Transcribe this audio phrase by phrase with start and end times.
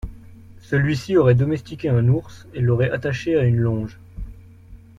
[0.61, 3.99] Celui-ci aurait domestiqué un ours et l'aurait attaché à une longe.